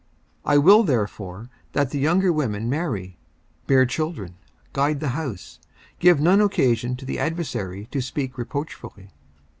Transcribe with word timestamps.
54:005:014 0.47 0.53
I 0.53 0.57
will 0.57 0.81
therefore 0.83 1.49
that 1.73 1.91
the 1.91 1.99
younger 1.99 2.33
women 2.33 2.67
marry, 2.67 3.19
bear 3.67 3.85
children, 3.85 4.35
guide 4.73 4.99
the 4.99 5.09
house, 5.09 5.59
give 5.99 6.19
none 6.19 6.41
occasion 6.41 6.95
to 6.95 7.05
the 7.05 7.19
adversary 7.19 7.87
to 7.91 8.01
speak 8.01 8.35
reproachfully. 8.35 9.11